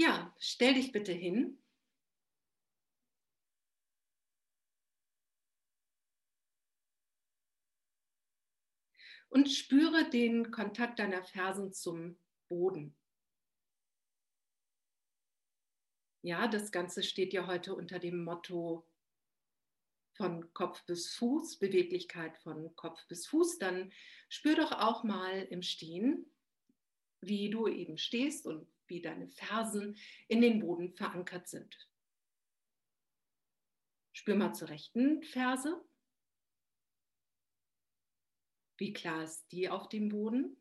[0.00, 1.60] Ja, stell dich bitte hin.
[9.28, 12.16] Und spüre den Kontakt deiner Fersen zum
[12.48, 12.96] Boden.
[16.22, 18.86] Ja, das Ganze steht ja heute unter dem Motto
[20.14, 23.58] von Kopf bis Fuß, Beweglichkeit von Kopf bis Fuß.
[23.58, 23.92] Dann
[24.28, 26.30] spür doch auch mal im Stehen,
[27.20, 29.96] wie du eben stehst und wie deine Fersen
[30.28, 31.88] in den Boden verankert sind.
[34.12, 35.80] Spür mal zur rechten Ferse.
[38.76, 40.56] Wie klar ist die auf dem Boden?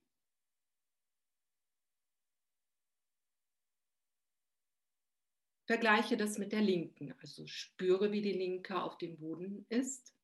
[5.68, 10.16] Vergleiche das mit der linken, also spüre, wie die linke auf dem Boden ist.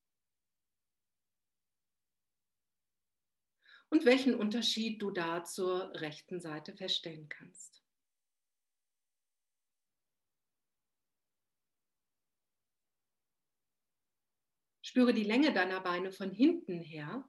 [3.90, 7.73] Und welchen Unterschied du da zur rechten Seite feststellen kannst.
[14.94, 17.28] Spüre die Länge deiner Beine von hinten her.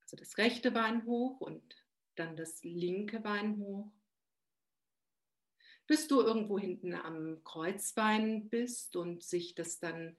[0.00, 1.62] Also das rechte Bein hoch und
[2.14, 3.92] dann das linke Bein hoch
[5.86, 10.16] bis du irgendwo hinten am Kreuzbein bist und sich das dann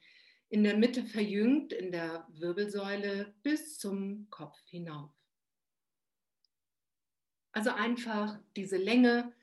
[0.49, 5.11] in der Mitte verjüngt, in der Wirbelsäule bis zum Kopf hinauf.
[7.51, 9.33] Also einfach diese Länge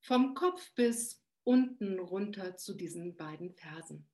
[0.00, 4.08] vom Kopf bis unten runter zu diesen beiden Fersen.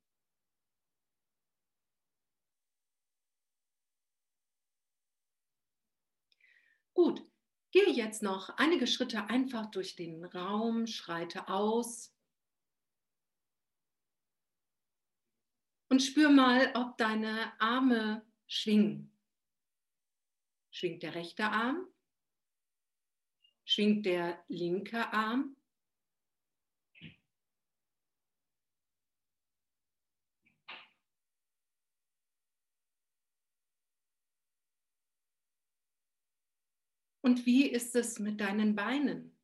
[7.02, 7.28] Gut,
[7.72, 12.14] Gehe jetzt noch einige Schritte einfach durch den Raum, schreite aus
[15.88, 19.10] und spür mal, ob deine Arme schwingen.
[20.70, 21.88] Schwingt der rechte Arm?
[23.64, 25.56] Schwingt der linke Arm?
[37.22, 39.36] Und wie ist es mit deinen Beinen?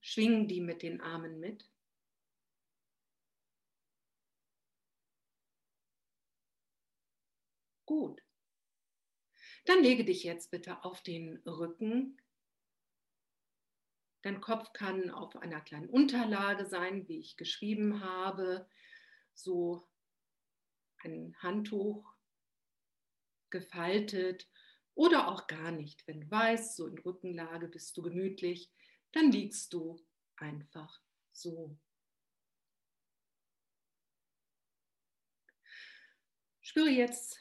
[0.00, 1.68] Schwingen die mit den Armen mit?
[7.86, 8.22] Gut.
[9.64, 12.20] Dann lege dich jetzt bitte auf den Rücken.
[14.22, 18.68] Dein Kopf kann auf einer kleinen Unterlage sein, wie ich geschrieben habe,
[19.34, 19.88] so
[20.98, 22.11] ein Handtuch
[23.52, 24.48] gefaltet
[24.94, 26.04] oder auch gar nicht.
[26.08, 28.68] Wenn du weißt, so in Rückenlage bist du gemütlich,
[29.12, 30.04] dann liegst du
[30.36, 31.78] einfach so.
[36.60, 37.38] Spüre jetzt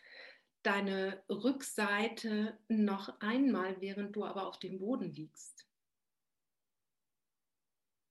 [0.63, 5.67] deine Rückseite noch einmal, während du aber auf dem Boden liegst.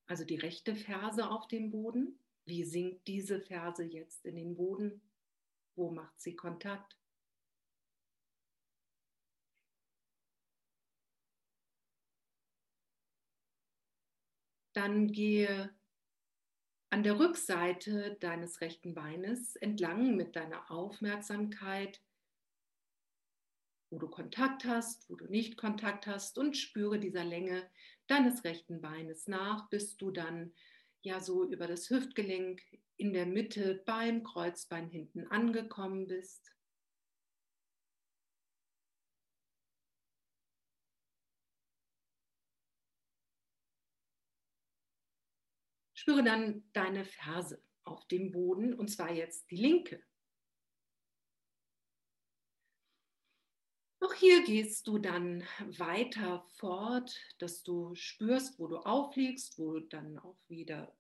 [0.07, 2.19] Also die rechte Ferse auf dem Boden.
[2.45, 5.01] Wie sinkt diese Ferse jetzt in den Boden?
[5.77, 7.00] Wo macht sie Kontakt?
[14.81, 15.69] Dann gehe
[16.89, 22.01] an der Rückseite deines rechten Beines entlang mit deiner Aufmerksamkeit,
[23.91, 27.69] wo du Kontakt hast, wo du nicht Kontakt hast und spüre dieser Länge
[28.07, 30.55] deines rechten Beines nach, bis du dann
[31.03, 32.63] ja so über das Hüftgelenk
[32.97, 36.55] in der Mitte beim Kreuzbein hinten angekommen bist.
[46.11, 50.03] Spüre dann deine Ferse auf dem Boden und zwar jetzt die linke.
[54.01, 55.45] Auch hier gehst du dann
[55.79, 60.93] weiter fort, dass du spürst, wo du aufliegst, wo dann auch wieder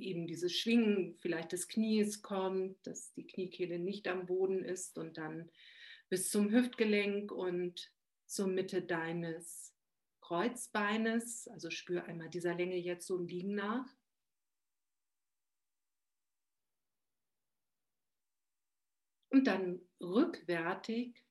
[0.00, 5.18] eben dieses Schwingen vielleicht des Knies kommt, dass die Kniekehle nicht am Boden ist und
[5.18, 5.52] dann
[6.08, 7.92] bis zum Hüftgelenk und
[8.26, 9.72] zur Mitte deines
[10.20, 13.99] Kreuzbeines, also spür einmal dieser Länge jetzt so im Liegen nach.
[19.30, 21.24] Und dann rückwärtig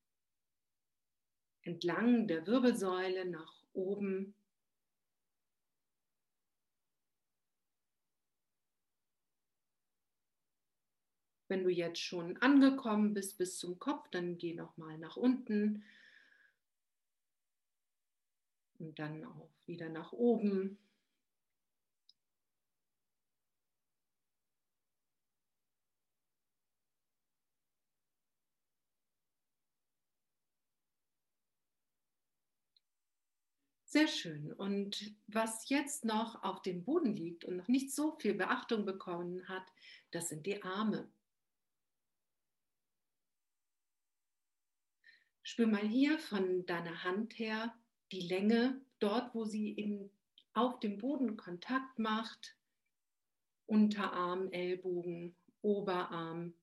[1.64, 4.34] entlang der Wirbelsäule nach oben.
[11.50, 15.84] Wenn du jetzt schon angekommen bist bis zum Kopf, dann geh noch mal nach unten
[18.78, 20.78] und dann auch wieder nach oben.
[33.92, 34.54] Sehr schön.
[34.54, 39.50] Und was jetzt noch auf dem Boden liegt und noch nicht so viel Beachtung bekommen
[39.50, 39.64] hat,
[40.12, 41.12] das sind die Arme.
[45.42, 47.76] Spür mal hier von deiner Hand her
[48.12, 50.12] die Länge, dort wo sie eben
[50.54, 52.56] auf dem Boden Kontakt macht.
[53.66, 56.54] Unterarm, Ellbogen, Oberarm.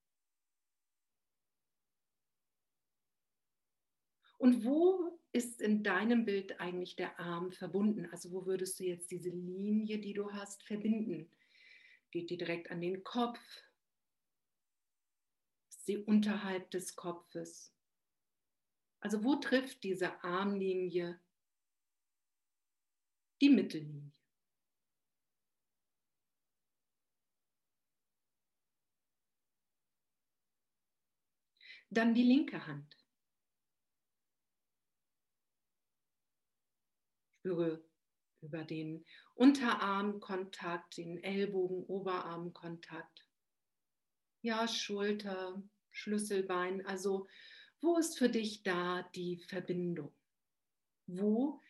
[4.38, 8.06] Und wo ist in deinem Bild eigentlich der Arm verbunden?
[8.10, 11.30] Also wo würdest du jetzt diese Linie, die du hast, verbinden?
[12.10, 13.40] Geht die direkt an den Kopf?
[15.68, 17.74] Ist sie unterhalb des Kopfes?
[19.00, 21.20] Also wo trifft diese Armlinie
[23.40, 24.12] die Mittellinie?
[31.90, 33.05] Dann die linke Hand.
[37.46, 37.80] Spüre
[38.40, 39.04] über den
[39.34, 43.24] Unterarmkontakt, den Ellbogen, Oberarmkontakt.
[44.42, 45.62] Ja, Schulter,
[45.92, 46.84] Schlüsselbein.
[46.86, 47.28] Also,
[47.80, 50.12] wo ist für dich da die Verbindung?
[51.06, 51.60] Wo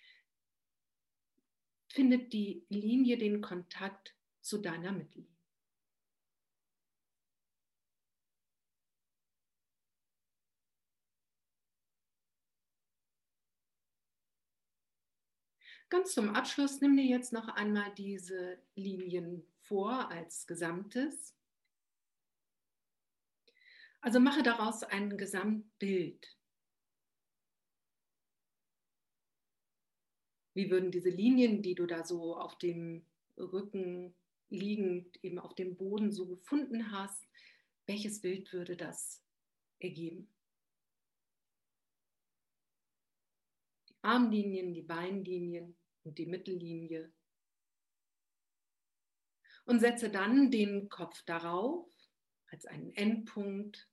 [1.89, 5.36] findet die Linie den Kontakt zu deiner Mittellinie?
[15.89, 21.37] Ganz zum Abschluss nimm dir jetzt noch einmal diese Linien vor als Gesamtes.
[24.01, 26.37] Also mache daraus ein Gesamtbild.
[30.55, 33.05] Wie würden diese Linien, die du da so auf dem
[33.37, 34.15] Rücken
[34.49, 37.29] liegend, eben auf dem Boden so gefunden hast,
[37.87, 39.23] welches Bild würde das
[39.79, 40.29] ergeben?
[44.07, 47.13] Armlinien, die Beinlinien und die Mittellinie.
[49.65, 51.91] Und setze dann den Kopf darauf
[52.47, 53.89] als einen Endpunkt.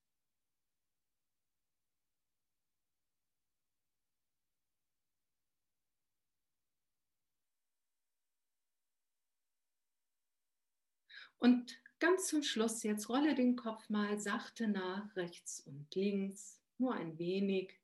[11.40, 16.94] Und ganz zum Schluss, jetzt rolle den Kopf mal sachte nach rechts und links, nur
[16.94, 17.83] ein wenig.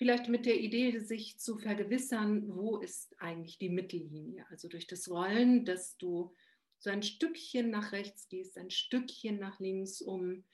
[0.00, 4.46] Vielleicht mit der Idee, sich zu vergewissern, wo ist eigentlich die Mittellinie.
[4.48, 6.34] Also durch das Rollen, dass du
[6.78, 10.46] so ein Stückchen nach rechts gehst, ein Stückchen nach links, um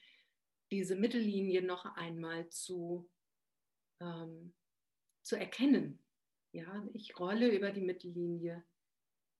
[0.69, 3.09] diese Mittellinie noch einmal zu,
[4.01, 4.53] ähm,
[5.23, 6.03] zu erkennen.
[6.51, 8.65] Ja, ich rolle über die Mittellinie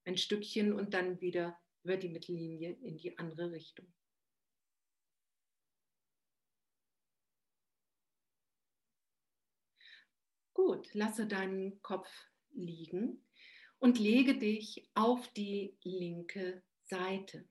[0.06, 3.94] ein Stückchen und dann wieder über die Mittellinie in die andere Richtung.
[10.68, 12.10] Gut, lasse deinen Kopf
[12.52, 13.26] liegen
[13.80, 17.48] und lege dich auf die linke Seite.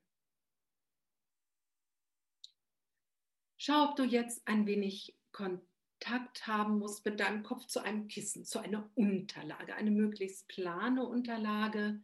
[3.57, 8.45] Schau, ob du jetzt ein wenig Kontakt haben musst mit deinem Kopf zu einem Kissen,
[8.45, 12.03] zu einer Unterlage, eine möglichst plane Unterlage,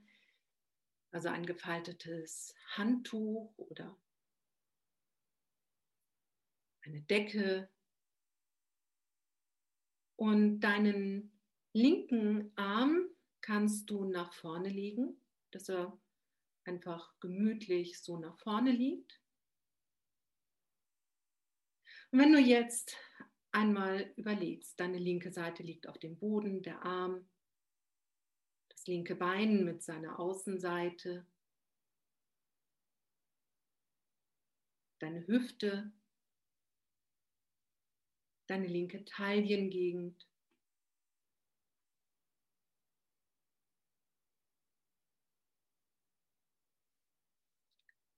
[1.10, 4.00] also ein gefaltetes Handtuch oder
[6.80, 7.68] eine Decke,
[10.16, 11.32] und deinen
[11.72, 13.08] linken Arm
[13.40, 15.98] kannst du nach vorne legen, dass er
[16.64, 19.20] einfach gemütlich so nach vorne liegt.
[22.10, 22.96] Und wenn du jetzt
[23.52, 27.28] einmal überlegst, deine linke Seite liegt auf dem Boden, der Arm,
[28.68, 31.26] das linke Bein mit seiner Außenseite,
[34.98, 35.92] deine Hüfte
[38.52, 40.28] deine linke Taillengegend.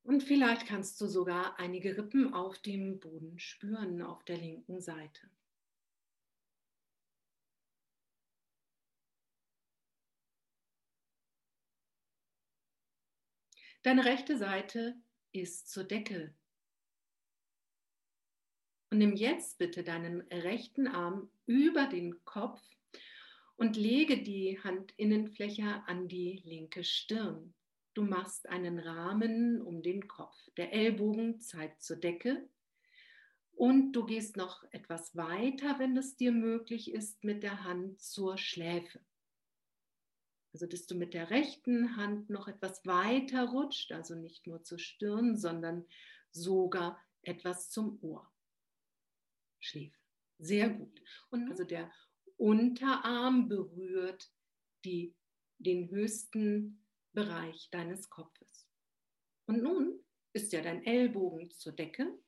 [0.03, 5.31] Und vielleicht kannst du sogar einige Rippen auf dem Boden spüren, auf der linken Seite.
[13.83, 15.01] Deine rechte Seite
[15.31, 16.35] ist zur Decke
[18.95, 22.63] und nimm jetzt bitte deinen rechten Arm über den Kopf
[23.57, 27.55] und lege die Handinnenfläche an die linke Stirn.
[27.95, 30.37] Du machst einen Rahmen um den Kopf.
[30.57, 32.49] Der Ellbogen zeigt zur Decke
[33.51, 38.39] und du gehst noch etwas weiter, wenn es dir möglich ist, mit der Hand zur
[38.39, 39.01] Schläfe.
[40.53, 44.79] Also, dass du mit der rechten Hand noch etwas weiter rutscht, also nicht nur zur
[44.79, 45.85] Stirn, sondern
[46.31, 48.31] sogar etwas zum Ohr
[49.65, 50.01] schläft.
[50.39, 51.03] Sehr gut.
[51.31, 51.91] Und also der
[52.37, 54.31] Unterarm berührt
[54.85, 55.15] die,
[55.59, 58.67] den höchsten Bereich deines Kopfes.
[59.47, 62.19] Und nun ist ja dein Ellbogen zur Decke.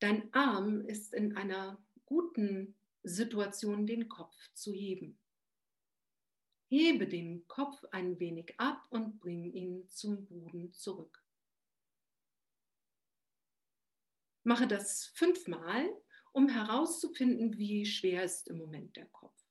[0.00, 5.18] Dein Arm ist in einer guten Situation, den Kopf zu heben.
[6.68, 11.22] Hebe den Kopf ein wenig ab und bring ihn zum Boden zurück.
[14.42, 15.88] Mache das fünfmal,
[16.36, 19.42] um herauszufinden, wie schwer ist im Moment der Kopf.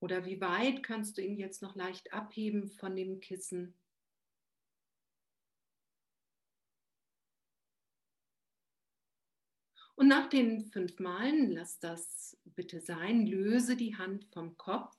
[0.00, 3.78] Oder wie weit kannst du ihn jetzt noch leicht abheben von dem Kissen?
[9.94, 14.96] Und nach den fünf Malen, lass das bitte sein, löse die Hand vom Kopf.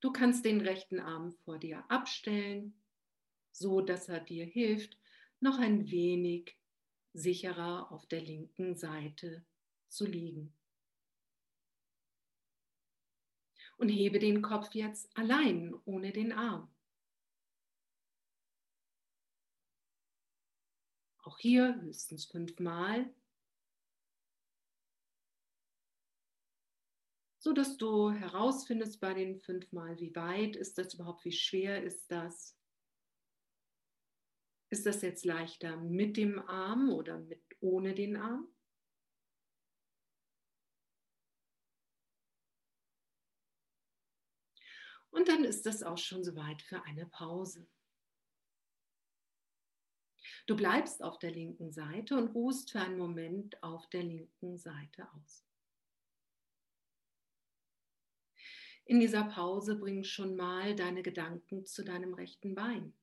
[0.00, 2.74] Du kannst den rechten Arm vor dir abstellen,
[3.52, 4.98] so dass er dir hilft,
[5.42, 6.56] noch ein wenig
[7.12, 9.44] sicherer auf der linken Seite
[9.88, 10.54] zu liegen.
[13.76, 16.72] Und hebe den Kopf jetzt allein, ohne den Arm.
[21.24, 23.12] Auch hier höchstens fünfmal.
[27.38, 32.08] So dass du herausfindest bei den fünfmal, wie weit ist das überhaupt, wie schwer ist
[32.08, 32.56] das.
[34.72, 38.48] Ist das jetzt leichter mit dem Arm oder mit ohne den Arm?
[45.10, 47.68] Und dann ist das auch schon soweit für eine Pause.
[50.46, 55.06] Du bleibst auf der linken Seite und ruhst für einen Moment auf der linken Seite
[55.12, 55.44] aus.
[58.86, 62.94] In dieser Pause bring schon mal deine Gedanken zu deinem rechten Bein.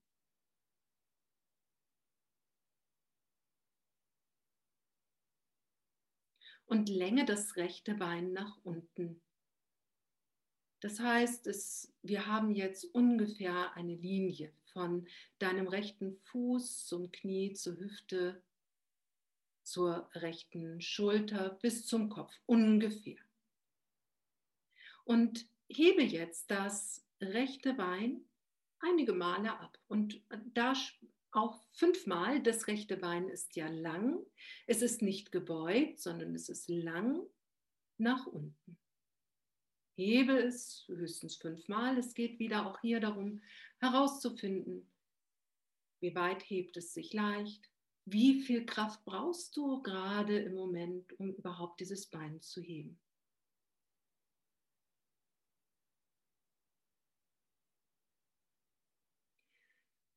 [6.70, 9.20] Und länge das rechte Bein nach unten.
[10.82, 15.08] Das heißt, es, wir haben jetzt ungefähr eine Linie von
[15.40, 18.44] deinem rechten Fuß zum Knie, zur Hüfte,
[19.64, 23.18] zur rechten Schulter bis zum Kopf, ungefähr.
[25.06, 28.22] Und hebe jetzt das rechte Bein
[28.80, 29.80] einige Male ab.
[29.88, 30.22] Und
[30.54, 30.74] da
[31.32, 34.20] auch fünfmal, das rechte Bein ist ja lang.
[34.68, 37.22] Es ist nicht gebeugt, sondern es ist lang
[37.98, 38.78] nach unten.
[39.96, 41.98] Hebe es höchstens fünfmal.
[41.98, 43.42] Es geht wieder auch hier darum,
[43.80, 44.90] herauszufinden,
[46.00, 47.70] wie weit hebt es sich leicht,
[48.06, 53.00] wie viel Kraft brauchst du gerade im Moment, um überhaupt dieses Bein zu heben.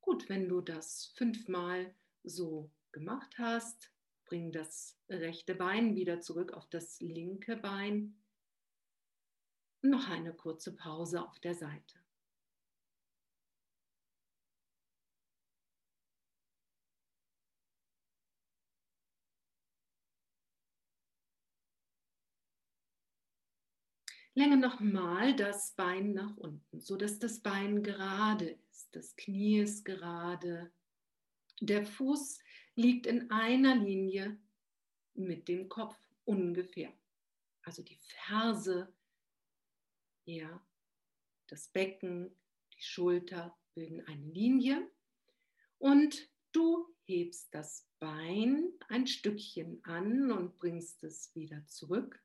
[0.03, 3.89] Gut, wenn du das fünfmal so gemacht hast,
[4.25, 8.21] bring das rechte Bein wieder zurück auf das linke Bein
[9.81, 11.99] noch eine kurze Pause auf der Seite.
[24.35, 28.57] Länge nochmal das Bein nach unten, sodass das Bein gerade
[28.95, 30.71] das Knie ist gerade,
[31.61, 32.39] der Fuß
[32.75, 34.37] liegt in einer Linie
[35.13, 36.93] mit dem Kopf ungefähr.
[37.63, 38.93] Also die Ferse
[40.25, 40.65] ja,
[41.47, 42.35] das Becken,
[42.73, 44.89] die Schulter bilden eine Linie
[45.79, 52.21] und du hebst das Bein ein Stückchen an und bringst es wieder zurück.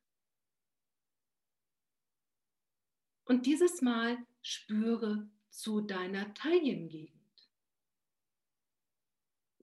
[3.25, 7.13] Und dieses Mal spüre zu deiner Taillengegend.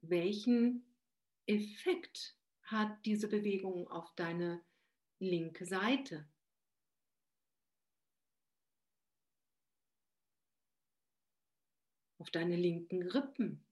[0.01, 0.85] Welchen
[1.47, 4.63] Effekt hat diese Bewegung auf deine
[5.19, 6.27] linke Seite?
[12.25, 13.64] auf deine linken Rippen.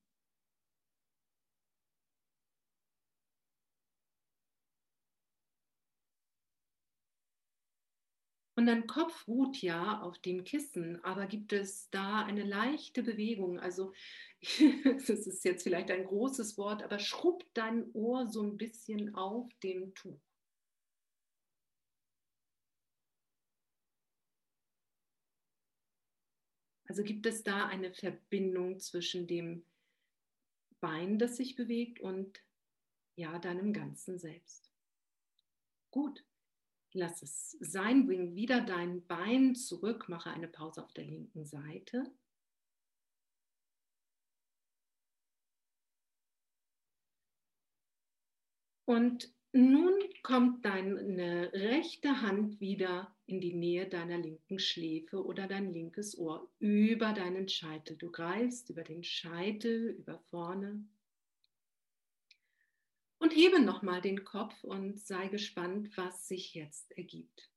[8.56, 13.60] Und dein Kopf ruht ja auf dem Kissen, aber gibt es da eine leichte Bewegung?
[13.60, 13.94] Also,
[14.84, 19.50] das ist jetzt vielleicht ein großes Wort, aber schrubb dein Ohr so ein bisschen auf
[19.64, 20.22] dem Tuch.
[26.88, 29.66] Also gibt es da eine Verbindung zwischen dem
[30.80, 32.44] Bein, das sich bewegt und
[33.16, 34.72] ja, deinem ganzen Selbst.
[35.90, 36.24] Gut,
[36.94, 42.04] lass es sein, bring wieder dein Bein zurück, mache eine Pause auf der linken Seite.
[48.86, 55.72] Und Nun kommt deine rechte Hand wieder in die Nähe deiner linken Schläfe oder dein
[55.72, 57.96] linkes Ohr über deinen Scheitel.
[57.96, 60.84] Du greifst über den Scheitel, über vorne.
[63.24, 67.50] Und hebe nochmal den Kopf und sei gespannt, was sich jetzt ergibt.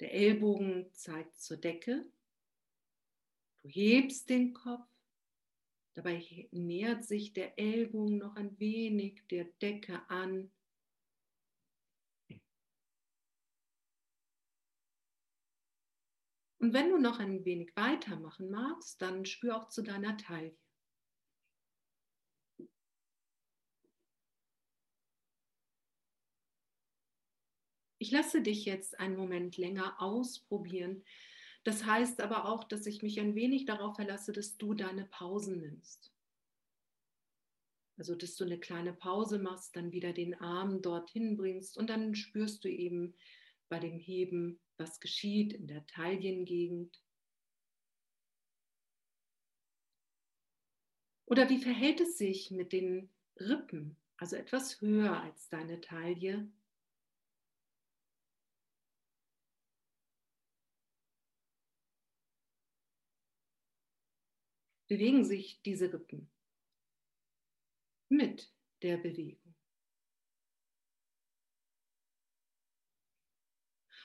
[0.00, 2.10] Der Ellbogen zeigt zur Decke.
[3.62, 4.90] Du hebst den Kopf
[5.94, 10.50] Dabei nähert sich der Ellbogen noch ein wenig der Decke an.
[16.58, 20.56] Und wenn du noch ein wenig weitermachen magst, dann spür auch zu deiner Taille.
[28.02, 31.04] Ich lasse dich jetzt einen Moment länger ausprobieren,
[31.64, 35.60] das heißt aber auch, dass ich mich ein wenig darauf verlasse, dass du deine Pausen
[35.60, 36.10] nimmst.
[37.98, 42.14] Also, dass du eine kleine Pause machst, dann wieder den Arm dorthin bringst und dann
[42.14, 43.14] spürst du eben
[43.68, 46.98] bei dem Heben, was geschieht in der Taillengegend.
[51.26, 56.50] Oder wie verhält es sich mit den Rippen, also etwas höher als deine Taille?
[64.90, 66.28] Bewegen sich diese Rippen
[68.08, 69.54] mit der Bewegung.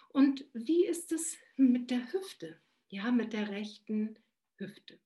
[0.09, 2.61] Und wie ist es mit der Hüfte?
[2.89, 4.19] Ja, mit der rechten
[4.57, 4.99] Hüfte.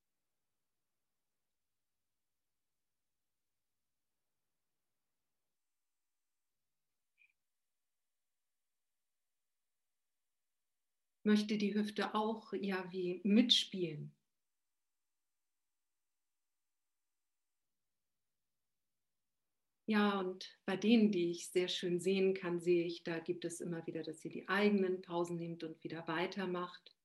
[11.24, 14.19] Möchte die Hüfte auch ja wie mitspielen?
[19.89, 23.60] Ja, und bei denen, die ich sehr schön sehen kann, sehe ich, da gibt es
[23.60, 26.95] immer wieder, dass sie die eigenen Pausen nimmt und wieder weitermacht.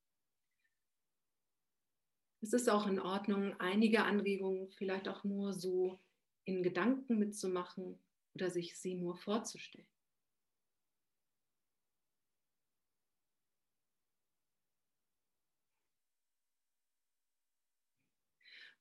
[2.43, 5.99] Es ist auch in Ordnung, einige Anregungen vielleicht auch nur so
[6.45, 7.99] in Gedanken mitzumachen
[8.35, 9.89] oder sich sie nur vorzustellen.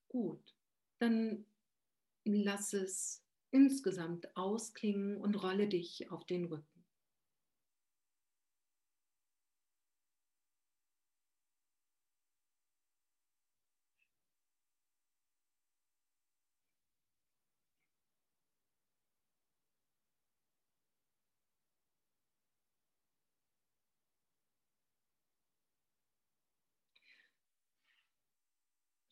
[0.07, 0.55] Gut,
[0.99, 1.45] dann
[2.25, 3.22] lass es
[3.53, 6.72] insgesamt ausklingen und rolle dich auf den Rücken.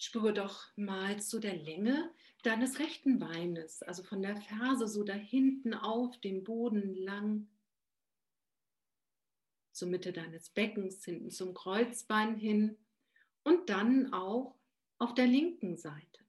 [0.02, 2.12] Spüre doch mal zu der Länge
[2.42, 7.48] deines rechten Beines, also von der Ferse so da hinten auf dem Boden lang
[9.72, 12.80] zur Mitte deines Beckens, hinten zum Kreuzbein hin
[13.44, 14.60] und dann auch
[14.98, 16.26] auf der linken Seite.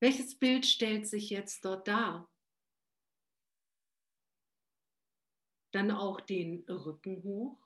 [0.00, 2.30] Welches Bild stellt sich jetzt dort dar?
[5.70, 7.65] Dann auch den Rücken hoch.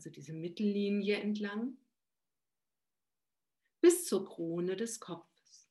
[0.00, 1.76] Also diese Mittellinie entlang
[3.82, 5.68] bis zur Krone des Kopfes.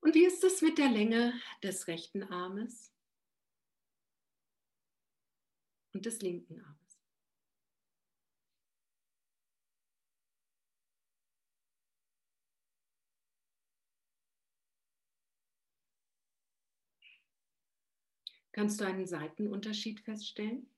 [0.00, 2.90] Und wie ist es mit der Länge des rechten Armes
[5.92, 6.77] und des linken Armes?
[18.58, 20.68] Kannst du einen Seitenunterschied feststellen?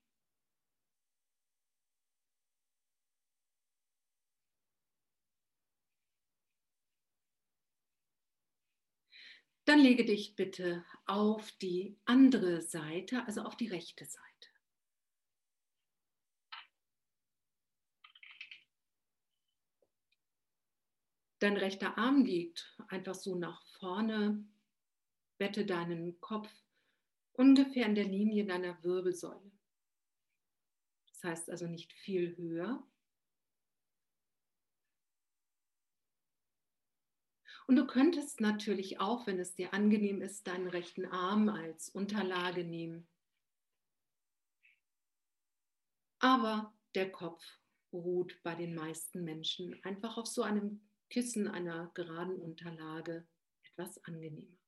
[9.64, 14.50] Dann lege dich bitte auf die andere Seite, also auf die rechte Seite.
[21.38, 24.44] Dein rechter Arm liegt einfach so nach vorne.
[25.38, 26.52] Bette deinen Kopf
[27.32, 29.50] ungefähr in der Linie deiner Wirbelsäule.
[31.08, 32.86] Das heißt also nicht viel höher.
[37.66, 42.64] Und du könntest natürlich auch, wenn es dir angenehm ist, deinen rechten Arm als Unterlage
[42.64, 43.06] nehmen.
[46.18, 47.42] Aber der Kopf
[47.92, 53.26] ruht bei den meisten Menschen einfach auf so einem Kissen einer geraden Unterlage
[53.62, 54.59] etwas angenehmer.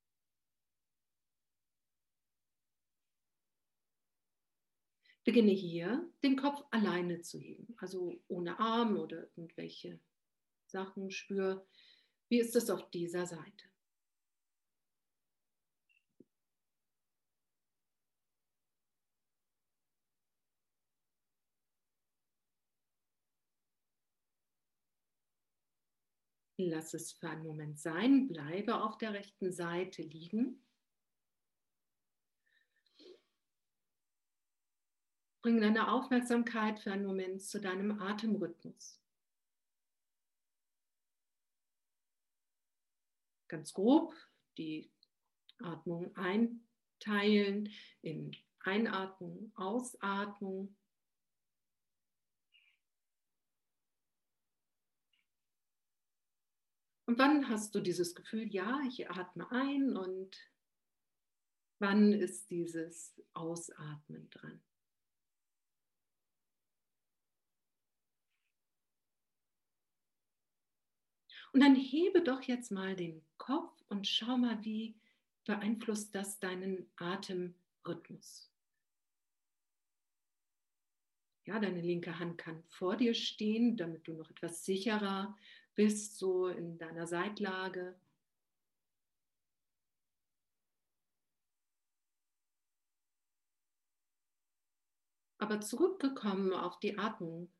[5.25, 10.01] Beginne hier, den Kopf alleine zu heben, also ohne Arm oder irgendwelche
[10.67, 11.11] Sachen.
[11.11, 11.65] Spür,
[12.29, 13.73] wie ist es auf dieser Seite.
[26.59, 30.63] Lass es für einen Moment sein, bleibe auf der rechten Seite liegen.
[35.43, 39.01] Bring deine Aufmerksamkeit für einen Moment zu deinem Atemrhythmus.
[43.49, 44.15] Ganz grob
[44.57, 44.89] die
[45.59, 47.71] Atmung einteilen
[48.03, 50.77] in Einatmung, Ausatmung.
[57.07, 60.37] Und wann hast du dieses Gefühl, ja, ich atme ein und
[61.81, 64.63] wann ist dieses Ausatmen dran?
[71.53, 74.95] Und dann hebe doch jetzt mal den Kopf und schau mal, wie
[75.45, 78.51] beeinflusst das deinen Atemrhythmus.
[81.45, 85.37] Ja, deine linke Hand kann vor dir stehen, damit du noch etwas sicherer
[85.75, 87.97] bist, so in deiner Seitlage.
[95.39, 97.51] Aber zurückgekommen auf die Atmung,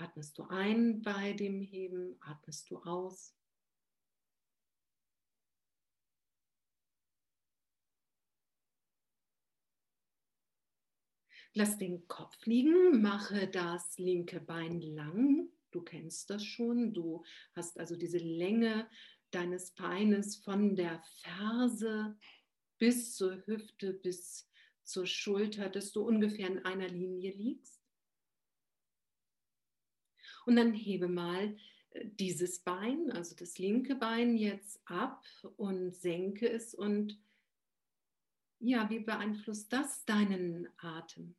[0.00, 3.34] Atmest du ein bei dem Heben, atmest du aus.
[11.52, 15.50] Lass den Kopf liegen, mache das linke Bein lang.
[15.70, 16.94] Du kennst das schon.
[16.94, 18.88] Du hast also diese Länge
[19.32, 22.16] deines Beines von der Ferse
[22.78, 24.48] bis zur Hüfte, bis
[24.82, 27.79] zur Schulter, dass du ungefähr in einer Linie liegst.
[30.46, 31.56] Und dann hebe mal
[31.90, 35.24] äh, dieses Bein, also das linke Bein jetzt ab
[35.56, 37.18] und senke es und
[38.62, 41.34] ja, wie beeinflusst das deinen Atem?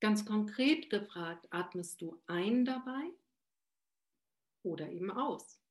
[0.00, 3.12] Ganz konkret gefragt, atmest du ein dabei
[4.64, 5.61] oder eben aus?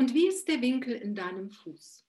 [0.00, 2.08] Und wie ist der Winkel in deinem Fuß?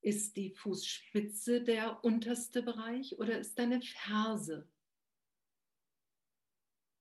[0.00, 4.66] Ist die Fußspitze der unterste Bereich oder ist deine Ferse?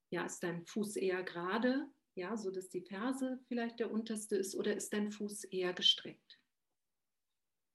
[0.10, 4.56] Ja, ist dein Fuß eher gerade, ja, so dass die Ferse vielleicht der unterste ist
[4.56, 6.42] oder ist dein Fuß eher gestreckt?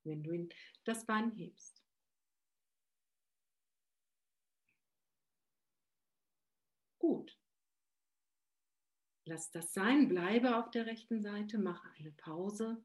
[0.04, 0.50] Wenn du ihn,
[0.84, 1.82] das Bein hebst.
[6.98, 7.39] Gut.
[9.30, 12.82] Lass das sein, bleibe auf der rechten Seite, mache eine Pause.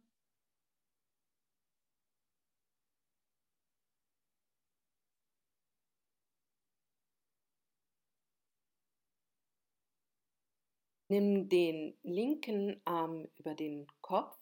[11.07, 14.37] Nimm den linken Arm über den Kopf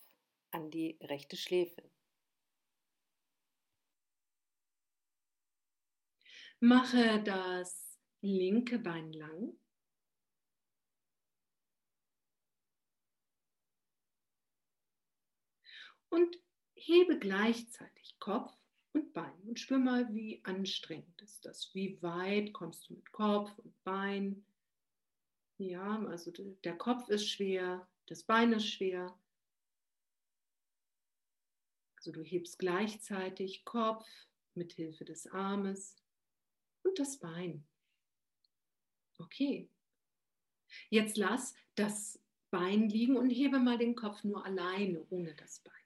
[0.51, 1.89] an die rechte Schläfe.
[6.59, 9.62] Mache das linke Bein lang.
[16.13, 16.37] Und
[16.75, 18.55] hebe gleichzeitig Kopf
[18.93, 21.73] und Bein und spür mal, wie anstrengend ist das.
[21.73, 24.45] Wie weit kommst du mit Kopf und Bein?
[25.57, 29.17] Ja, also der Kopf ist schwer, das Bein ist schwer.
[31.95, 34.05] Also du hebst gleichzeitig Kopf
[34.53, 35.95] mit Hilfe des Armes
[36.83, 37.65] und das Bein.
[39.17, 39.67] Okay.
[40.89, 42.19] Jetzt lass das
[42.51, 45.82] Bein liegen und hebe mal den Kopf nur alleine ohne das Bein.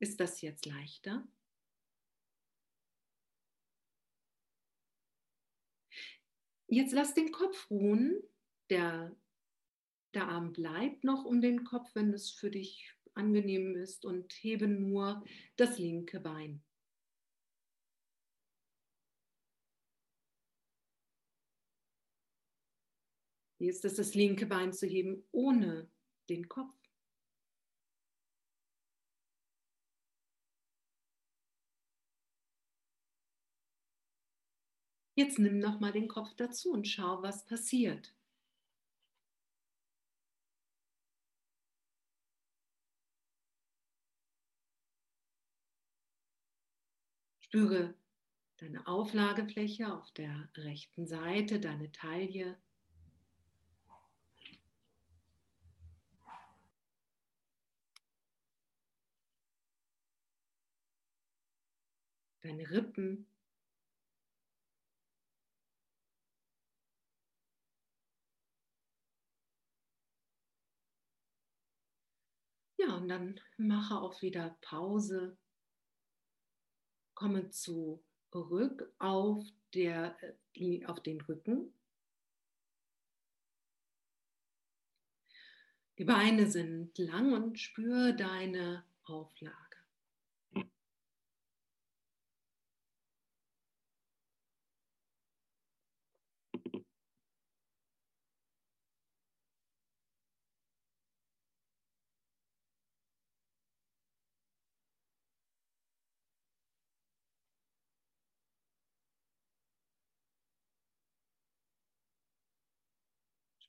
[0.00, 1.28] Ist das jetzt leichter?
[6.68, 8.22] Jetzt lass den Kopf ruhen.
[8.70, 9.14] Der,
[10.14, 14.68] der Arm bleibt noch um den Kopf, wenn es für dich angenehm ist und hebe
[14.68, 15.22] nur
[15.56, 16.62] das linke Bein.
[23.58, 25.90] Wie ist es, das linke Bein zu heben ohne
[26.30, 26.79] den Kopf?
[35.20, 38.14] Jetzt nimm nochmal den Kopf dazu und schau, was passiert.
[47.40, 47.94] Spüre
[48.56, 52.56] deine Auflagefläche auf der rechten Seite, deine Taille.
[62.40, 63.29] Deine Rippen.
[72.80, 75.36] Ja, und dann mache auch wieder Pause
[77.14, 80.16] komme zurück auf, der,
[80.54, 81.74] äh, auf den Rücken.
[85.98, 89.69] Die Beine sind lang und spüre deine Auflage.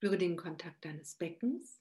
[0.02, 1.80] Spüre den Kontakt deines Beckens.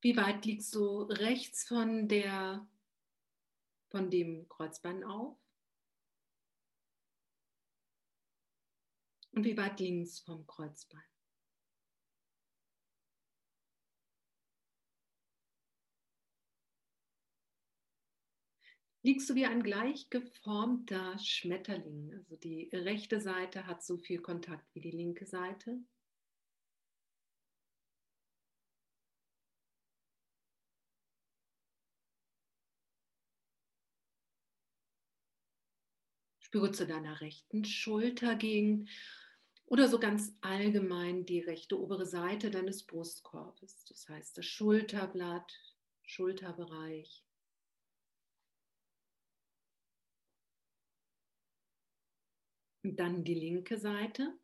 [0.00, 2.66] Wie weit liegst du rechts von, der,
[3.88, 5.38] von dem Kreuzbein auf?
[9.30, 11.11] Und wie weit links vom Kreuzbein?
[19.02, 22.14] Liegst du wie ein gleich geformter Schmetterling.
[22.14, 25.78] Also die rechte Seite hat so viel Kontakt wie die linke Seite.
[36.38, 38.90] Spüre zu deiner rechten Schultergegend
[39.64, 43.86] oder so ganz allgemein die rechte obere Seite deines Brustkorbes.
[43.86, 45.50] Das heißt das Schulterblatt,
[46.02, 47.24] Schulterbereich.
[52.84, 54.38] Und dann die linke Seite.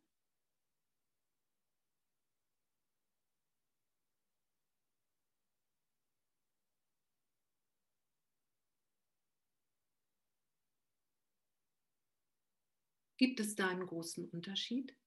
[13.16, 14.97] Gibt es da einen großen Unterschied?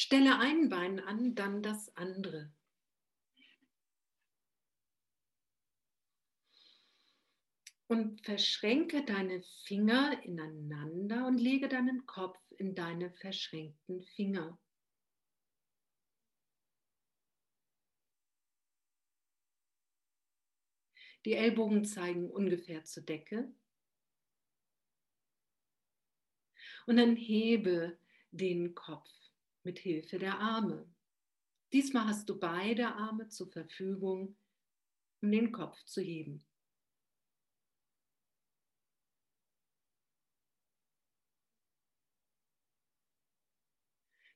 [0.00, 2.52] Stelle ein Bein an, dann das andere.
[7.88, 14.56] Und verschränke deine Finger ineinander und lege deinen Kopf in deine verschränkten Finger.
[21.24, 23.52] Die Ellbogen zeigen ungefähr zur Decke.
[26.86, 27.98] Und dann hebe
[28.30, 29.17] den Kopf
[29.62, 30.88] mit Hilfe der Arme.
[31.72, 34.36] Diesmal hast du beide Arme zur Verfügung,
[35.20, 36.44] um den Kopf zu heben.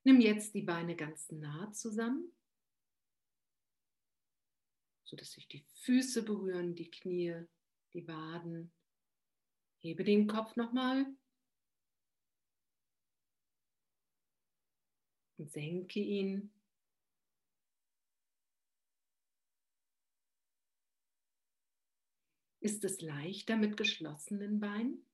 [0.05, 2.33] Nimm jetzt die Beine ganz nah zusammen,
[5.05, 7.47] sodass sich die Füße berühren, die Knie,
[7.95, 8.73] die Waden.
[9.79, 11.07] Hebe den Kopf nochmal
[15.43, 16.53] und senke ihn.
[22.61, 25.05] Ist es leichter mit geschlossenen Beinen?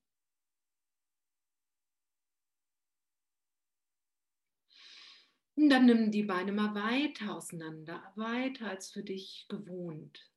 [5.56, 10.30] Und dann nimm die Beine mal weiter auseinander, weiter als für dich gewohnt.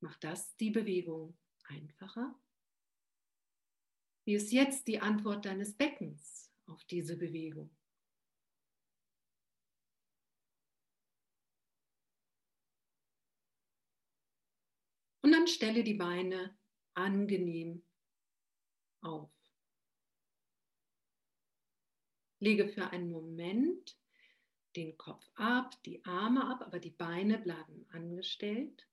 [0.00, 2.38] Macht das die Bewegung einfacher?
[4.28, 7.74] Wie ist jetzt die Antwort deines Beckens auf diese Bewegung?
[15.22, 16.54] Und dann stelle die Beine
[16.92, 17.82] angenehm
[19.00, 19.30] auf.
[22.38, 23.98] Lege für einen Moment
[24.76, 28.86] den Kopf ab, die Arme ab, aber die Beine bleiben angestellt.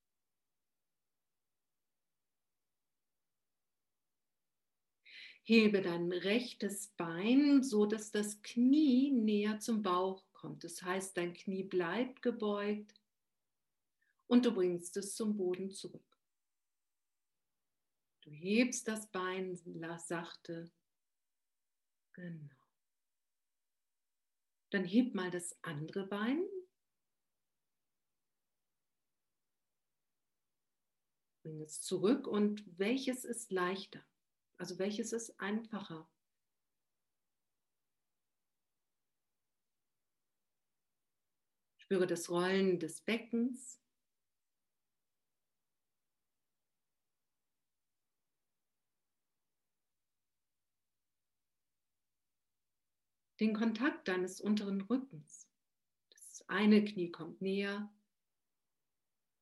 [5.47, 10.63] Hebe dein rechtes Bein, so dass das Knie näher zum Bauch kommt.
[10.63, 12.99] Das heißt, dein Knie bleibt gebeugt,
[14.27, 16.03] und du bringst es zum Boden zurück.
[18.21, 19.55] Du hebst das Bein
[19.99, 20.71] sachte.
[22.13, 22.55] Genau.
[24.71, 26.43] Dann heb mal das andere Bein.
[31.43, 34.03] Bring es zurück und welches ist leichter?
[34.57, 36.07] Also welches ist einfacher?
[41.77, 43.79] Spüre das Rollen des Beckens.
[53.39, 55.49] den Kontakt deines unteren Rückens.
[56.09, 57.91] Das eine Knie kommt näher,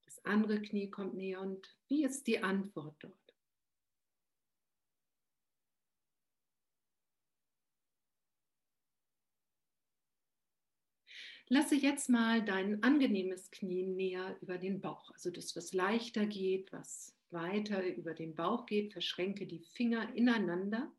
[0.06, 3.23] das andere Knie kommt näher und wie ist die Antwort dort?
[11.50, 16.72] Lasse jetzt mal dein angenehmes Knie näher über den Bauch, also das, was leichter geht,
[16.72, 18.94] was weiter über den Bauch geht.
[18.94, 20.92] Verschränke die Finger ineinander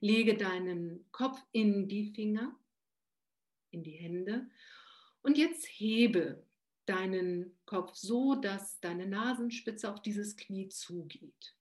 [0.00, 2.56] Lege deinen Kopf in die Finger,
[3.70, 4.48] in die Hände
[5.22, 6.46] und jetzt hebe
[6.86, 11.56] deinen Kopf so, dass deine Nasenspitze auf dieses Knie zugeht.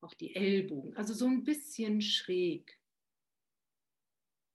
[0.00, 2.78] Auch die Ellbogen, also so ein bisschen schräg.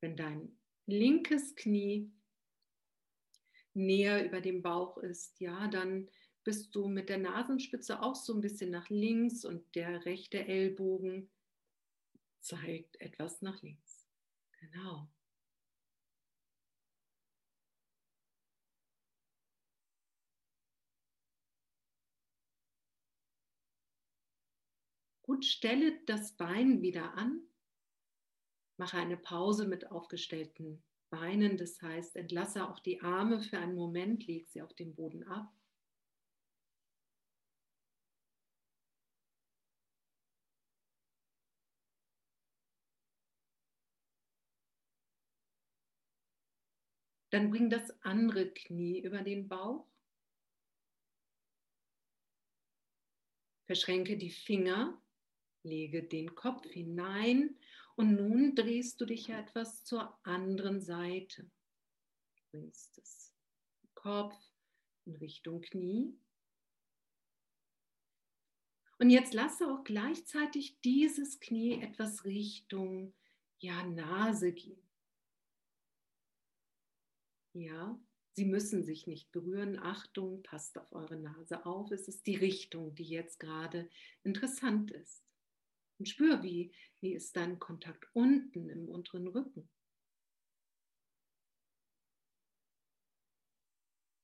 [0.02, 2.12] Wenn dein linkes Knie
[3.74, 6.10] näher über dem Bauch ist, ja, dann
[6.44, 11.30] bist du mit der Nasenspitze auch so ein bisschen nach links und der rechte Ellbogen
[12.40, 14.08] zeigt etwas nach links.
[14.60, 15.08] Genau.
[25.22, 27.42] Gut, stelle das Bein wieder an.
[28.82, 31.56] Mache eine Pause mit aufgestellten Beinen.
[31.56, 35.54] Das heißt, entlasse auch die Arme für einen Moment, leg sie auf den Boden ab.
[47.30, 49.86] Dann bring das andere Knie über den Bauch.
[53.68, 55.00] Verschränke die Finger,
[55.62, 57.56] lege den Kopf hinein
[57.96, 61.50] und nun drehst du dich ja etwas zur anderen Seite.
[62.52, 63.34] Bringst das
[63.94, 64.36] Kopf
[65.06, 66.18] in Richtung Knie.
[69.00, 73.14] Und jetzt lasse auch gleichzeitig dieses Knie etwas Richtung
[73.60, 74.88] ja, Nase gehen.
[77.54, 78.00] Ja,
[78.34, 79.78] Sie müssen sich nicht berühren.
[79.78, 81.92] Achtung, passt auf eure Nase auf.
[81.92, 83.90] Es ist die Richtung, die jetzt gerade
[84.24, 85.22] interessant ist.
[86.02, 89.70] Und spür, wie, wie ist dein Kontakt unten im unteren Rücken.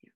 [0.01, 0.11] Ja.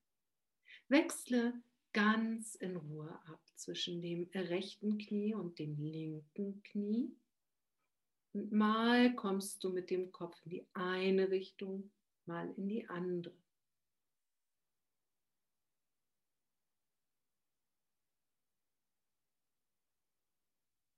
[0.88, 7.16] Wechsle ganz in Ruhe ab zwischen dem rechten Knie und dem linken Knie.
[8.32, 11.92] Und mal kommst du mit dem Kopf in die eine Richtung,
[12.26, 13.36] mal in die andere.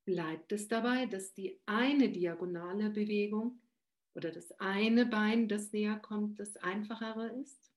[0.05, 3.59] Bleibt es dabei, dass die eine diagonale Bewegung
[4.13, 7.71] oder das eine Bein, das näher kommt, das einfachere ist?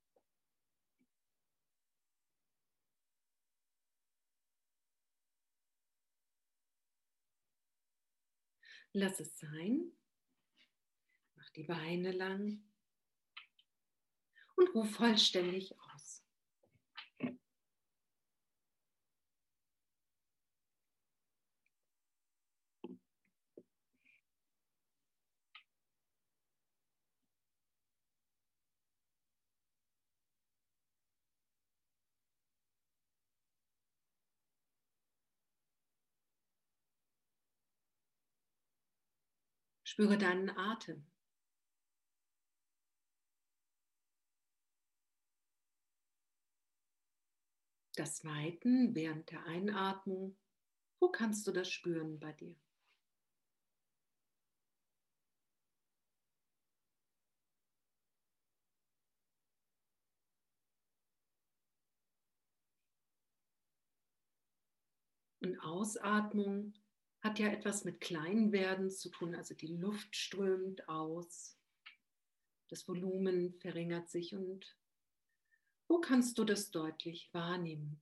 [8.92, 9.92] Lass es sein.
[11.36, 12.62] Mach die Beine lang
[14.56, 15.88] und ruf vollständig aus.
[39.89, 41.07] Spüre deinen Atem.
[47.97, 50.36] das Weiten während der Einatmung.
[51.01, 52.55] Wo kannst du das spüren bei dir?
[65.41, 66.74] Und Ausatmung
[67.20, 69.34] hat ja etwas mit Kleinwerden zu tun.
[69.34, 71.56] Also die Luft strömt aus,
[72.68, 74.76] das Volumen verringert sich und
[75.88, 78.00] wo kannst du das deutlich wahrnehmen?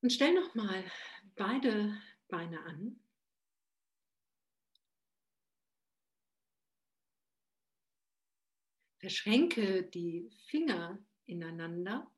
[0.00, 0.84] Und stell noch mal
[1.36, 1.96] beide
[2.28, 3.00] Beine an.
[8.98, 12.10] Verschränke die Finger ineinander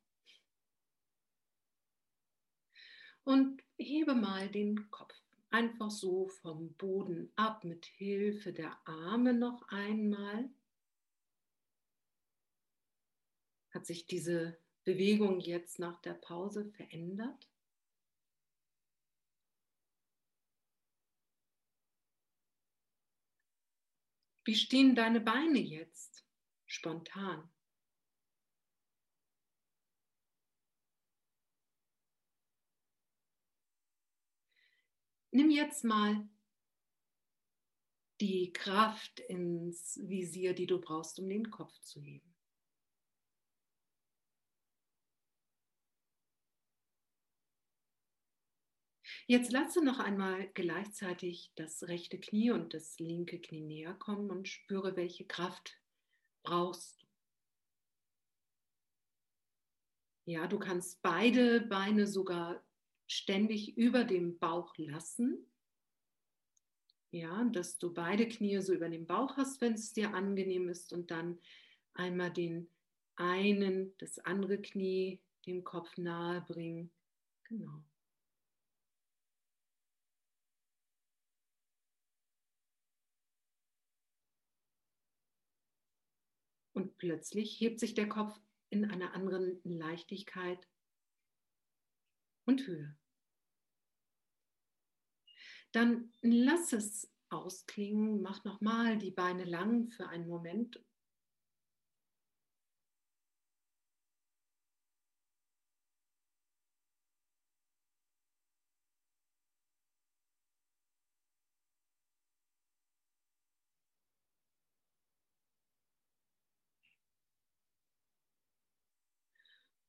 [3.25, 5.15] und hebe mal den Kopf
[5.51, 10.49] einfach so vom Boden ab mit Hilfe der Arme noch einmal.
[13.71, 17.49] Hat sich diese Bewegung jetzt nach der Pause verändert?
[24.51, 26.27] Wie stehen deine Beine jetzt
[26.67, 27.49] spontan?
[35.31, 36.29] Nimm jetzt mal
[38.21, 42.30] die Kraft ins Visier, die du brauchst, um den Kopf zu heben.
[49.31, 54.49] Jetzt lasse noch einmal gleichzeitig das rechte Knie und das linke Knie näher kommen und
[54.49, 55.81] spüre, welche Kraft
[56.43, 57.07] brauchst du.
[60.25, 62.61] Ja, du kannst beide Beine sogar
[63.07, 65.47] ständig über dem Bauch lassen.
[67.13, 70.93] Ja, dass du beide Knie so über dem Bauch hast, wenn es dir angenehm ist
[70.93, 71.39] und dann
[71.95, 72.69] einmal den
[73.15, 76.91] einen, das andere Knie dem Kopf nahe bringen.
[77.45, 77.85] Genau.
[86.73, 88.39] Und plötzlich hebt sich der Kopf
[88.71, 90.69] in einer anderen Leichtigkeit
[92.47, 92.97] und Höhe.
[95.73, 100.83] Dann lass es ausklingen, mach nochmal die Beine lang für einen Moment.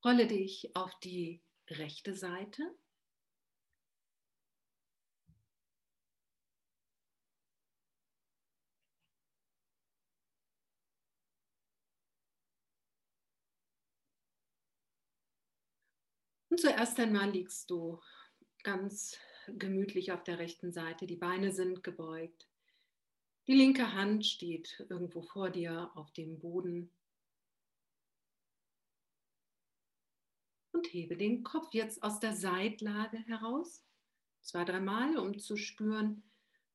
[0.03, 2.63] Rolle dich auf die rechte Seite
[16.51, 18.01] Und zuerst einmal liegst du
[18.63, 21.07] ganz gemütlich auf der rechten Seite.
[21.07, 22.49] Die Beine sind gebeugt.
[23.47, 26.91] Die linke Hand steht irgendwo vor dir auf dem Boden.
[30.73, 33.83] Und hebe den Kopf jetzt aus der Seitlage heraus.
[34.41, 36.23] Zwei, dreimal, um zu spüren,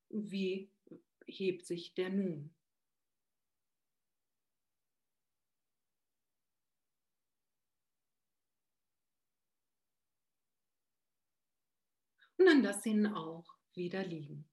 [0.09, 0.71] wie
[1.25, 2.53] hebt sich der nun.
[12.37, 14.47] Und dann lass ihn auch wieder liegen.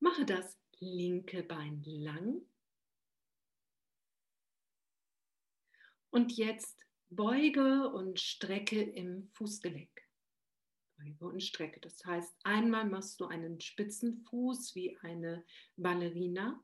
[0.00, 2.42] Mache das linke Bein lang.
[6.12, 9.90] Und jetzt beuge und strecke im Fußgelenk.
[10.96, 11.80] Beuge und strecke.
[11.80, 15.44] Das heißt, einmal machst du einen spitzen Fuß wie eine
[15.76, 16.62] Ballerina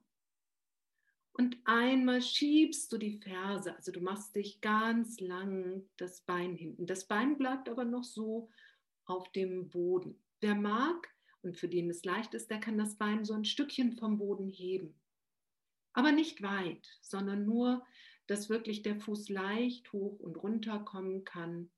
[1.39, 6.85] und einmal schiebst du die Ferse, also du machst dich ganz lang das Bein hinten.
[6.85, 8.51] Das Bein bleibt aber noch so
[9.05, 10.21] auf dem Boden.
[10.41, 11.09] Wer mag
[11.43, 14.49] und für den es leicht ist, der kann das Bein so ein Stückchen vom Boden
[14.49, 14.99] heben.
[15.93, 17.87] Aber nicht weit, sondern nur,
[18.29, 21.71] dass wirklich der Fuß leicht hoch und runter kommen kann,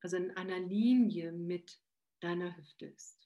[0.00, 1.80] also in einer Linie mit
[2.20, 3.18] deiner Hüfte ist.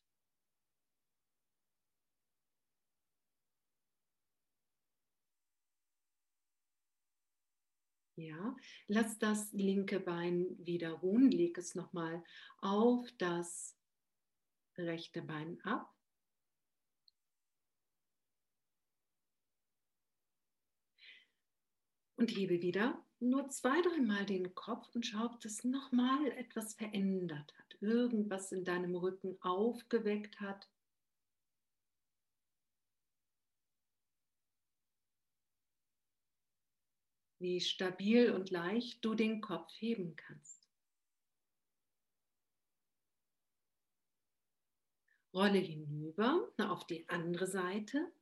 [8.17, 8.57] Ja,
[8.89, 12.23] lass das linke Bein wieder ruhen, leg es nochmal
[12.59, 13.77] auf das
[14.77, 15.92] rechte Bein ab.
[22.23, 27.53] Und hebe wieder nur zwei, dreimal den Kopf und schau, ob das nochmal etwas verändert
[27.59, 30.71] hat, irgendwas in deinem Rücken aufgeweckt hat.
[37.41, 40.71] wie stabil und leicht du den Kopf heben kannst.
[45.35, 48.13] Rolle hinüber auf die andere Seite.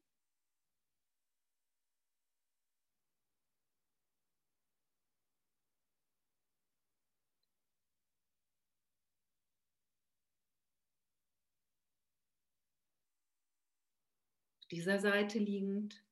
[14.70, 16.04] Dieser Seite liegend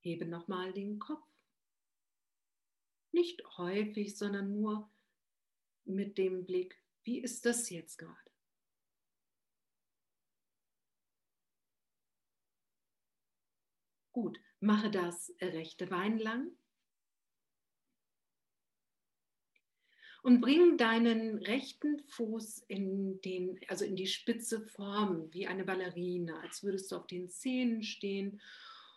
[0.00, 1.26] Hebe nochmal den Kopf.
[3.12, 4.88] Nicht häufig, sondern nur
[5.84, 8.30] mit dem Blick, wie ist das jetzt gerade?
[14.12, 16.56] Gut, mache das rechte Bein lang.
[20.26, 26.40] Und bring deinen rechten Fuß in, den, also in die spitze Form, wie eine Ballerina,
[26.40, 28.40] als würdest du auf den Zähnen stehen.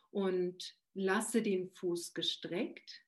[0.10, 3.04] Und lasse den Fuß gestreckt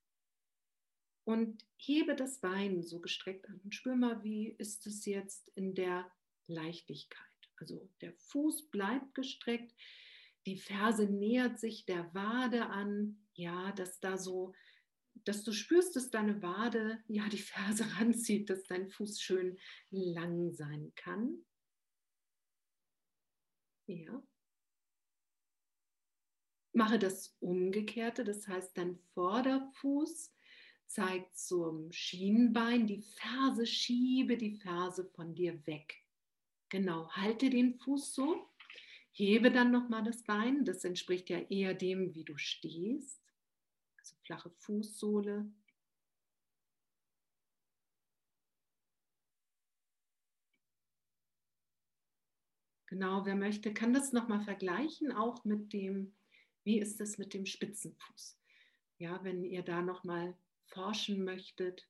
[1.24, 3.60] und hebe das Bein so gestreckt an.
[3.64, 6.06] Und spür mal, wie ist es jetzt in der
[6.46, 7.26] Leichtigkeit.
[7.58, 9.74] Also der Fuß bleibt gestreckt,
[10.46, 14.54] die Ferse nähert sich der Wade an, ja, dass da so,
[15.14, 19.58] dass du spürst, dass deine Wade, ja, die Ferse ranzieht, dass dein Fuß schön
[19.90, 21.46] lang sein kann.
[23.88, 24.24] Ja.
[26.74, 30.34] Mache das Umgekehrte, das heißt, dein Vorderfuß
[30.88, 35.98] zeigt zum Schienbein, die Ferse, schiebe die Ferse von dir weg.
[36.70, 38.52] Genau, halte den Fuß so
[39.14, 43.22] Hebe dann nochmal das Bein, das entspricht ja eher dem, wie du stehst.
[44.24, 45.52] Flache Fußsohle.
[52.88, 56.14] Genau, wer möchte, kann das nochmal vergleichen, auch mit dem,
[56.66, 58.38] wie ist es mit dem Spitzenfuß.
[58.98, 60.36] Ja, wenn ihr da nochmal
[60.68, 61.88] forschen möchtet,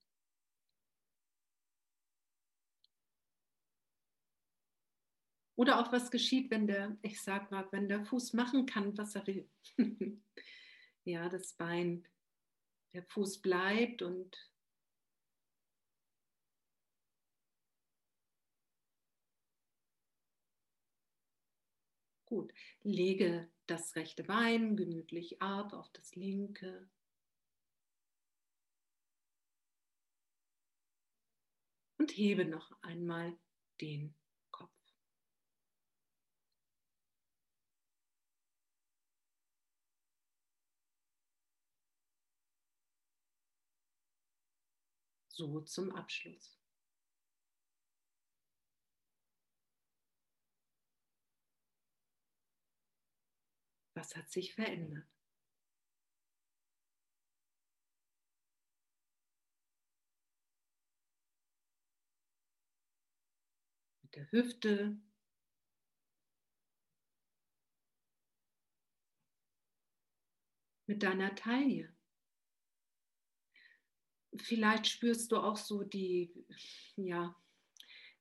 [5.61, 9.13] Oder auch was geschieht, wenn der, ich sag mal, wenn der Fuß machen kann, was
[9.13, 9.47] er will.
[11.03, 12.07] ja, das Bein,
[12.93, 14.51] der Fuß bleibt und
[22.31, 26.89] Gut, lege das rechte Bein gemütlich ab auf das linke.
[31.97, 33.37] Und hebe noch einmal
[33.81, 34.15] den
[45.41, 46.61] So zum Abschluss.
[53.95, 55.07] Was hat sich verändert?
[64.03, 65.01] Mit der Hüfte,
[70.85, 71.91] mit deiner Taille
[74.37, 76.31] vielleicht spürst du auch so die,
[76.95, 77.35] ja,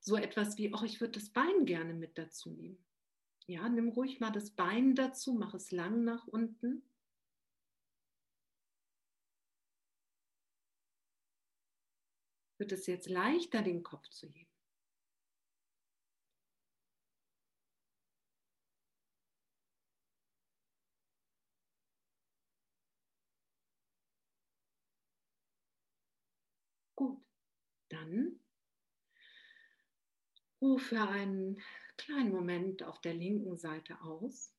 [0.01, 2.79] so etwas wie, oh, ich würde das Bein gerne mit dazu nehmen.
[3.47, 6.83] Ja, nimm ruhig mal das Bein dazu, mach es lang nach unten.
[12.59, 14.47] Wird es jetzt leichter, den Kopf zu heben?
[26.95, 27.19] Gut,
[27.93, 28.41] dann
[30.61, 31.61] rufe einen
[31.97, 34.55] kleinen Moment auf der linken Seite aus.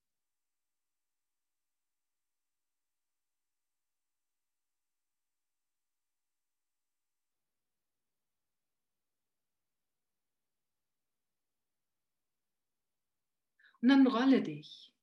[13.82, 14.94] Und dann rolle dich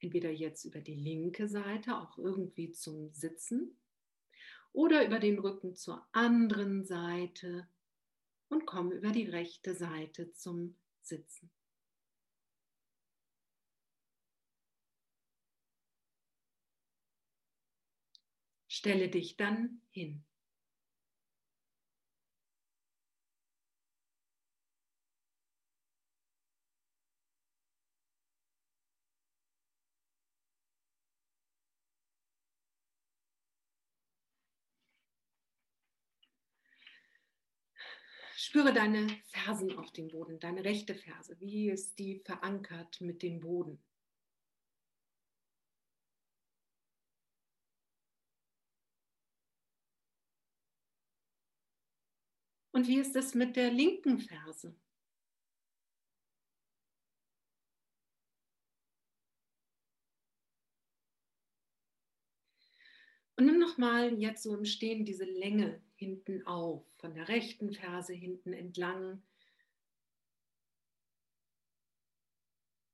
[0.00, 3.78] entweder jetzt über die linke Seite auch irgendwie zum Sitzen
[4.74, 7.66] oder über den Rücken zur anderen Seite
[8.48, 11.50] und komm über die rechte Seite zum Sitzen.
[18.68, 20.24] Stelle dich dann hin.
[38.38, 41.40] Spüre deine Fersen auf dem Boden, deine rechte Ferse.
[41.40, 43.82] Wie ist die verankert mit dem Boden?
[52.72, 54.76] Und wie ist es mit der linken Ferse?
[63.36, 68.14] Und nimm nochmal jetzt so im Stehen diese Länge hinten auf, von der rechten Ferse
[68.14, 69.22] hinten entlang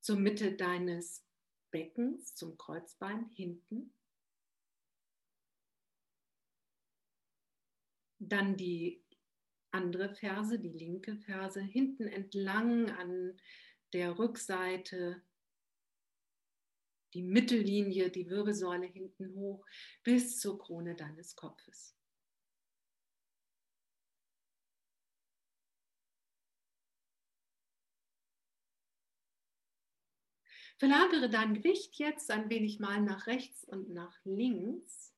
[0.01, 1.25] zur Mitte deines
[1.71, 3.95] Beckens, zum Kreuzbein hinten.
[8.19, 9.01] Dann die
[9.71, 13.41] andere Ferse, die linke Ferse, hinten entlang an
[13.93, 15.23] der Rückseite,
[17.15, 19.65] die Mittellinie, die Wirbelsäule hinten hoch
[20.03, 21.97] bis zur Krone deines Kopfes.
[30.79, 35.15] Verlagere dein Gewicht jetzt ein wenig mal nach rechts und nach links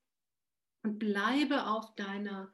[0.83, 2.53] und bleibe auf deiner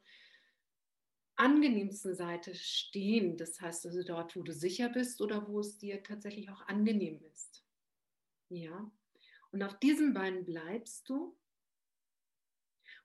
[1.35, 3.35] angenehmsten Seite stehen.
[3.35, 7.19] Das heißt also dort, wo du sicher bist oder wo es dir tatsächlich auch angenehm
[7.33, 7.65] ist.
[8.49, 8.91] Ja.
[9.51, 11.37] Und auf diesem Bein bleibst du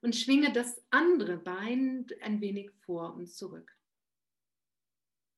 [0.01, 3.77] und schwinge das andere Bein ein wenig vor und zurück.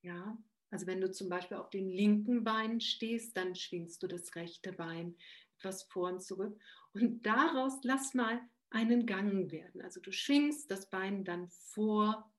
[0.01, 0.37] Ja.
[0.71, 4.71] Also wenn du zum Beispiel auf dem linken Bein stehst, dann schwingst du das rechte
[4.71, 5.17] Bein
[5.57, 6.61] etwas vor und zurück.
[6.93, 8.39] Und daraus lass mal
[8.69, 9.81] einen Gang werden.
[9.81, 12.31] Also du schwingst das Bein dann vor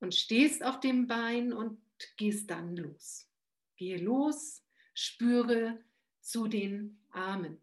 [0.00, 1.78] und stehst auf dem Bein und
[2.16, 3.28] gehst dann los.
[3.76, 5.84] Gehe los, spüre
[6.20, 7.58] zu den Armen.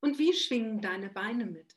[0.00, 1.75] Und wie schwingen deine Beine mit?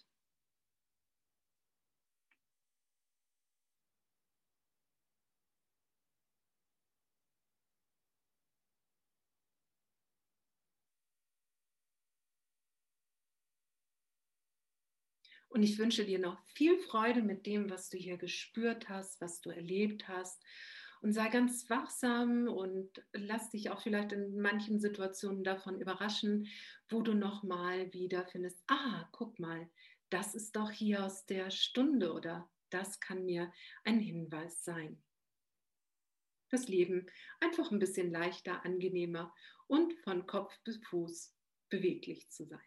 [15.60, 19.42] Und ich wünsche dir noch viel Freude mit dem, was du hier gespürt hast, was
[19.42, 20.42] du erlebt hast.
[21.02, 26.48] Und sei ganz wachsam und lass dich auch vielleicht in manchen Situationen davon überraschen,
[26.88, 29.70] wo du nochmal wieder findest, ah, guck mal,
[30.10, 33.52] das ist doch hier aus der Stunde oder das kann mir
[33.84, 35.04] ein Hinweis sein.
[36.52, 37.06] Das Leben
[37.42, 39.36] einfach ein bisschen leichter, angenehmer
[39.68, 41.36] und von Kopf bis Fuß
[41.68, 42.62] beweglich zu sein.